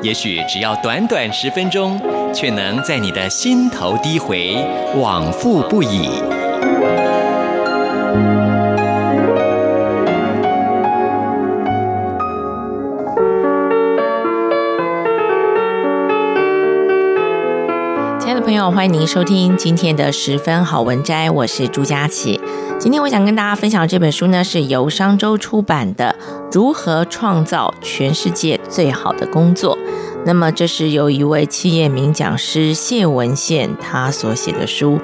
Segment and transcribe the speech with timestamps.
[0.00, 2.00] 也许只要短短十分钟，
[2.32, 4.54] 却能在你的心头低回，
[4.96, 6.08] 往复不已。
[18.20, 22.40] 亲爱的朋友，欢迎您收听今天的十分好文摘，我是朱佳琪。
[22.78, 26.14] 今天我想跟大家分享的这本书呢，是由商周出版的
[26.52, 29.76] 《如何创造全世界最好的工作》。
[30.24, 34.96] 那么，这是由一位企业名讲师谢文宪他所写的书。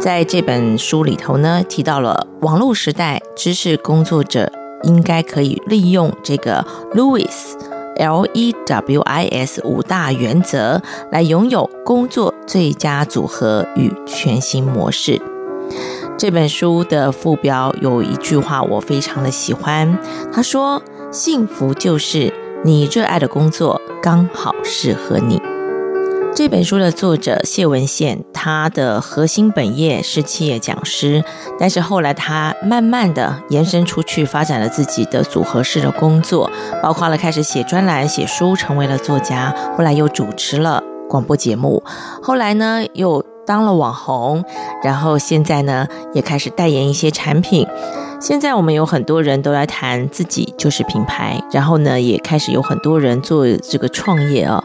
[0.00, 4.50] 在这本书里头呢，提到了网络时代知识工作者
[4.84, 7.52] 应该可以利用这个 Lewis。
[7.96, 10.80] L E W I S 五大原则
[11.12, 15.20] 来拥有工作最佳组合与全新模式。
[16.20, 19.98] 这本书的副标有一句话我非常的喜欢，
[20.30, 22.30] 他说：“幸福就是
[22.62, 25.40] 你热爱的工作刚好适合你。”
[26.36, 31.24] 这本书的作者谢文宪，他的核心本业是企业讲师，
[31.58, 36.50] 但是后来他慢慢的延伸出去，发展了自己的组合式的工作，
[36.82, 41.82] 包括了开始写专栏、写书，成为了作家，后来又主持了广播节目，
[42.22, 44.44] 后来呢又当了网红，
[44.80, 47.66] 然后现在呢也开始代言一些产品。
[48.20, 54.64] 现在我们有很多人都来谈自己就是品牌，然后呢也开始有很多人做这个创业啊、哦。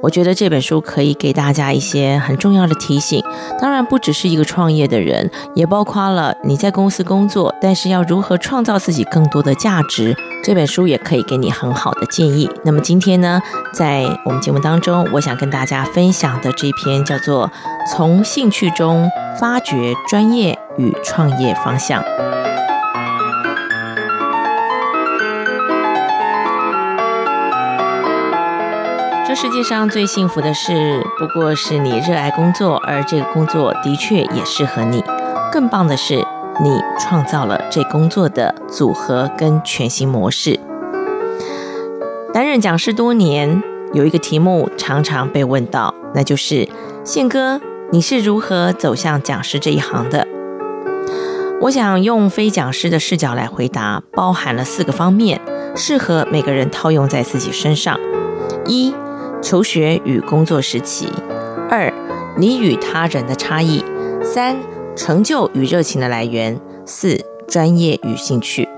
[0.00, 3.20] 我觉得这本书可以给大家一些很重要的提醒，
[3.60, 12.48] 当然不只是一个创业的人，也包括了你在公司工作，但是要如何创造自己更多的价值，这本书也可以给你很好的建议。
[12.64, 13.40] 那么今天呢，
[13.74, 17.48] 在我们节目当中，我想跟大家分享的这篇叫做
[17.92, 22.00] 《从兴趣中发掘专业与创业方向》。
[29.32, 35.02] 这世界上最幸福的事，不过是你热爱工作，而这个工作的确也适合你。
[35.50, 36.16] 更棒的是，
[36.62, 40.60] 你创造了这工作的组合跟全新模式。
[42.34, 43.62] 担任讲师多年，
[43.94, 46.68] 有一个题目常常被问到，那就是
[47.02, 47.58] 宪哥，
[47.90, 50.28] 你是如何走向讲师这一行的？
[51.62, 55.40] 我想用非讲师的视角来回答，包含了四个方面，
[55.74, 57.98] 适合每个人套用在自己身上。
[58.66, 58.94] 一
[59.42, 61.08] 求学与工作时期，
[61.68, 61.92] 二，
[62.38, 63.84] 你与他人的差异，
[64.22, 64.56] 三，
[64.94, 68.68] 成就与热情的来源，四，专业与兴趣。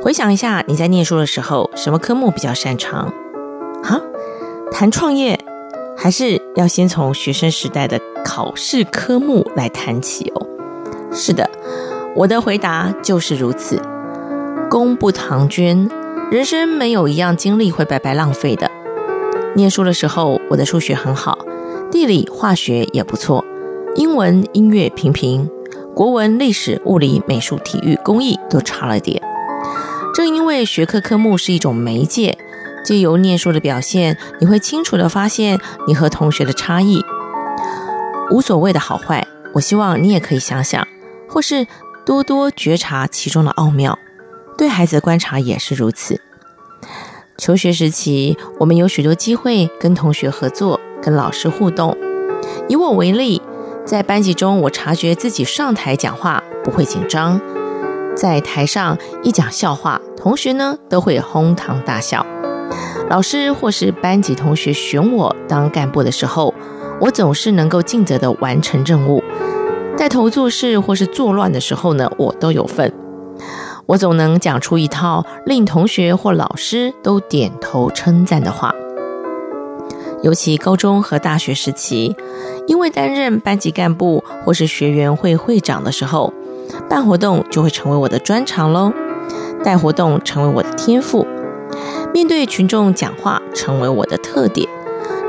[0.00, 3.12] 回想一下，你在念书的时候，什么科目比较擅长？
[3.82, 4.00] 啊，
[4.70, 5.38] 谈创业，
[5.96, 10.46] 还是要先从学生时代的考试科目来谈起哦。
[11.12, 11.50] 是的，
[12.14, 13.82] 我的回答就是如此。
[14.70, 15.90] 功不唐捐，
[16.30, 18.70] 人生没有一样经历会白白浪费的。
[19.56, 21.38] 念书的时候，我的数学很好，
[21.90, 23.44] 地理、化学也不错，
[23.96, 25.50] 英文、音乐平平，
[25.94, 29.20] 国文、历史、物理、美术、体育、工艺都差了点。
[30.14, 32.38] 正因为学科科目是一种媒介，
[32.84, 37.02] 借由念书的表现，你会清楚地发现你和同学的差异。
[38.30, 40.86] 无所谓的好坏，我希望你也可以想想，
[41.28, 41.66] 或是
[42.06, 43.98] 多多觉察其中的奥妙。
[44.56, 46.20] 对孩子的观察也是如此。
[47.40, 51.96] 求学时期，我们有许多机会跟同学合作，跟老师互动。
[52.68, 53.40] 以我为例，
[53.86, 57.40] 在班级中，我察觉自己上台讲话不会紧张，
[58.14, 62.26] 在台上一讲笑话，同学呢都会哄堂大笑。
[63.08, 66.52] 老师或是班级同学选我当干部的时候，
[67.00, 69.24] 我总是能够尽责地完成任务。
[69.96, 72.92] 带头做事或是作乱的时候呢，我都有份。
[73.90, 78.72] 我总能讲出一套令同学或老师都点头称赞的话。
[80.22, 82.14] 尤其高中和大学时期，
[82.68, 86.32] 因为担任班级干部或是学员会会长的时候，
[86.88, 88.92] 办活动就会成为我的专长喽。
[89.64, 91.26] 带活动成为我的天赋，
[92.14, 94.68] 面对群众讲话成为我的特点。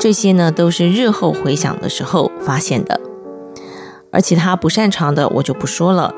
[0.00, 3.00] 这些呢，都是日后回想的时候发现的。
[4.10, 6.12] 而其他不擅长的，我就不说了。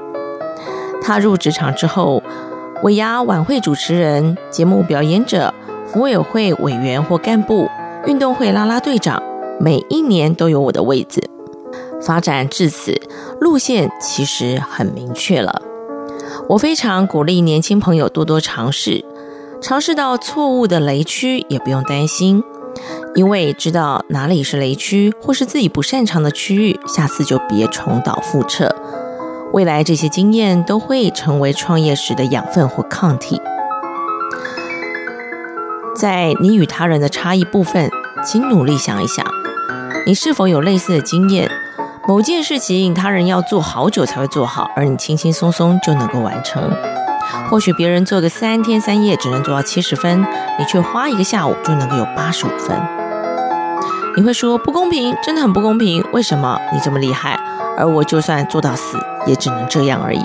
[1.03, 2.23] 踏入职场之后，
[2.83, 5.53] 尾牙晚会主持人、节目表演者、
[5.87, 7.69] 福委会委员或干部、
[8.07, 9.23] 运动会啦啦队长，
[9.59, 11.23] 每一年都有我的位子。
[12.03, 12.99] 发展至此，
[13.41, 15.63] 路线其实很明确了。
[16.49, 19.05] 我非常鼓励年轻朋友多多尝试，
[19.61, 22.43] 尝试到错误的雷区也不用担心，
[23.15, 28.75] 因为知道哪里是雷区或是自己不擅长的区域，下次就别重蹈覆辙。
[29.61, 33.43] 未来这些经验都会成为创业时的养分或抗体。
[35.95, 37.91] 在你与他人的差异部分，
[38.25, 39.23] 请努力想一想，
[40.07, 41.51] 你是否有类似的经验？
[42.09, 46.73] 某件事情他人要做好久才会做好，而你轻轻松松就能够完成。
[47.51, 50.23] 或许别人做个三天三夜只能做到七十分，
[50.59, 52.81] 你却花一个下午就能够有八十五分。
[54.17, 56.03] 你会说不公平，真的很不公平。
[56.15, 57.39] 为什么你这么厉害？
[57.77, 60.23] 而我就算做到死，也只能这样而已。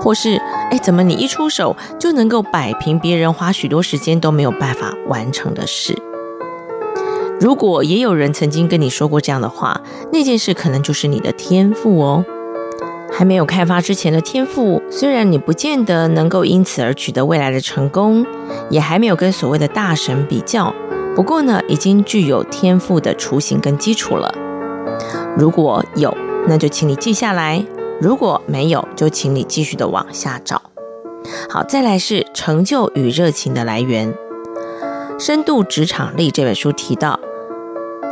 [0.00, 0.36] 或是，
[0.70, 5.96] 哎，怎么你一出手就能够摆平别人花许多时间都没有办法完成的事？
[7.40, 9.80] 如果也有人曾经跟你说过这样的话，
[10.12, 12.24] 那件事可能就是你的天赋哦。
[13.10, 18.24] 还没有开发之前的天赋，虽然你不见得能够因此而取得未来的成功，
[18.70, 20.72] 也还没有跟所谓的大神比较。
[21.16, 24.32] 不过呢，已经具有天赋的雏形跟基础了。
[25.36, 27.64] 如果有，那就请你记下来；
[28.00, 30.62] 如果没有，就请你继续的往下找。
[31.50, 34.12] 好，再来是成就与热情的来源。
[35.18, 37.18] 《深度职场力》这本书提到，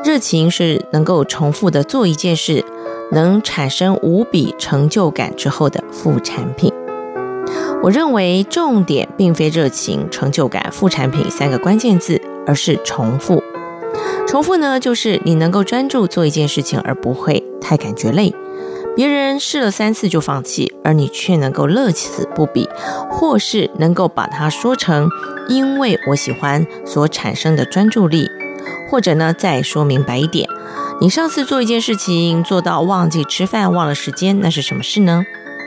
[0.04, 2.64] 热情是能够重复的做一件事，
[3.12, 6.72] 能产生无比成就感之后的副产品。
[7.84, 13.40] 我认为重点并非热情、成就感、副产品三个关键字，而是重复。
[14.26, 18.34] 重复呢，就是你能够专注做一件事情，而不会太感觉累。
[18.96, 22.66] 别人试了三次就放弃，而你却能够乐此不疲，
[23.10, 25.10] 或是能够把它说成
[25.48, 28.26] “因为我喜欢”所产生的专注力，
[28.90, 30.48] 或者呢，再说明白一点，
[30.98, 35.22] 你上次做一件事情做到忘记吃饭、忘了时间，那是什么事呢？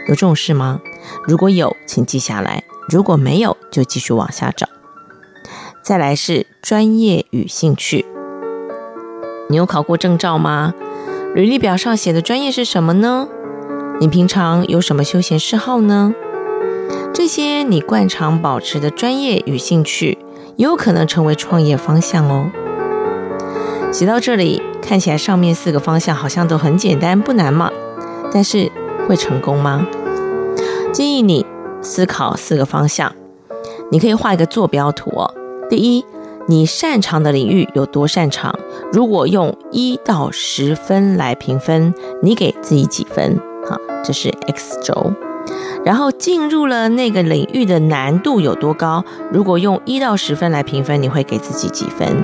[0.08, 0.82] 有这种事吗？
[1.28, 4.68] 如果有，请记下来；如果没有，就继续往下找。
[5.84, 8.08] 再来是专业与兴趣。
[9.50, 10.74] 你有考过证照吗？
[11.36, 13.28] 履历表上写的专业是什么呢？
[14.00, 16.14] 你平常有什么休闲嗜好呢？
[17.14, 20.18] 这些你惯常保持的专业与兴趣，
[20.56, 22.50] 也有可能成为创业方向哦。
[23.92, 27.72] 写到这里，看起来上面四个方向好像都很简单，不难嘛。
[28.32, 28.72] 但是
[29.08, 29.86] 会成功吗？
[30.92, 31.46] 建议你
[31.82, 33.16] 思考四个方向，
[33.92, 35.32] 你可以画一个坐标图哦。
[35.70, 36.04] 第一。
[36.48, 38.58] 你擅长的领域有多擅长？
[38.92, 41.94] 如果用一到十分来评分，
[42.24, 43.40] 你给自己几分？
[43.70, 45.14] 好，这是 X 轴。
[45.86, 49.04] 然后进入了那个领域的难度有多高？
[49.32, 52.24] 如果用一到十分来评分，你会给自己几分？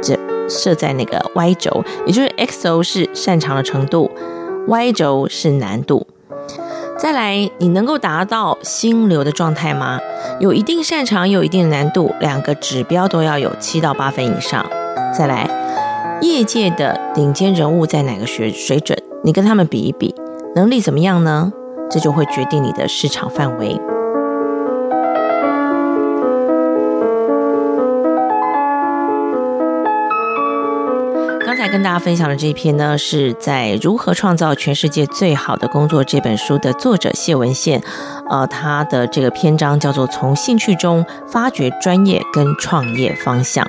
[0.00, 0.16] 这
[0.48, 4.10] 设在那个 Y 轴，也就是 X 轴是擅长的程度
[4.68, 6.06] ，Y 轴是难度。
[6.96, 9.98] 再来，你能够达到心流的状态吗？
[10.38, 14.64] 有一定擅长，有一定难度，两个指标都要有七到八分以上。
[15.16, 15.48] 再来，
[16.22, 18.98] 业界的顶尖人物在哪个学水准？
[19.22, 20.14] 你跟他们比一比，
[20.54, 21.52] 能力怎么样呢？
[21.90, 23.78] 这就会决定你的市场范围。
[31.68, 37.82] 跟大家分享的这一篇呢，是在《如何创造全世界最好的工作》这本书的作者谢文宪，
[38.30, 43.66] 呃，他的这个篇章叫做“从兴趣中发掘专业跟创业方向”。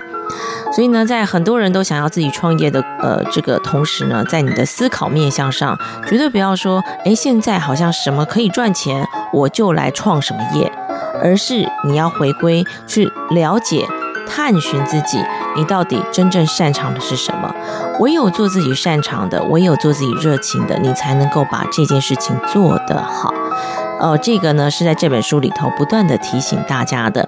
[0.73, 5.77] 所以呢，在很多人都想要自己创业的呃这个同时呢，在你的思考面向上，
[6.07, 10.71] 绝对不要说，哎，现在好像什么可以赚钱，我就来创什么业，
[11.23, 13.87] 而是你要回归去了解。
[14.29, 15.17] 探寻自己，
[15.57, 17.53] 你到底真正擅长的是什么？
[17.99, 23.33] 唯有做自己擅长的，唯有做自己热情的，你才能够把这件事情做得好。
[23.99, 27.27] 呃，这个呢是在这本书里头不断地提醒大家的。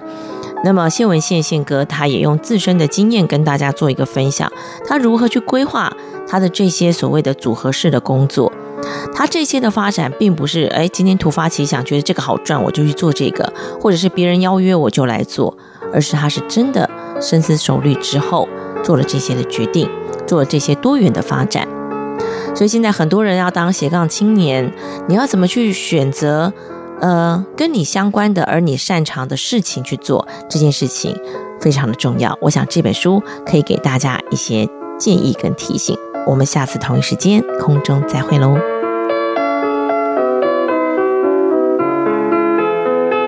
[0.62, 4.52] 那么谢文宪宪哥他也用自身的经验跟大家做一个分享，
[4.86, 5.92] 他如何去规划
[6.28, 8.52] 他的这些所谓的组合式的工作。
[9.14, 15.56] 他这些的发展并不是哎今天突发奇想，觉得这个好赚我就去做这个，或者是别人邀约我就来做。
[15.92, 16.88] 而是他是真的
[17.20, 18.48] 深思熟虑之后
[18.84, 19.90] 做了这些的决定，
[20.24, 21.66] 做了这些多元的发展。
[22.54, 24.72] 所以现在很多人要当斜杠青年，
[25.08, 26.52] 你要怎么去选择？
[27.00, 31.16] 呃，跟你相关的而你擅长的事情去做这件事情
[31.58, 32.38] 非常的重要。
[32.42, 34.68] 我想这本书可以给大家一些
[34.98, 35.96] 建议跟提醒。
[36.26, 38.79] 我们下次同一时间空中再会喽。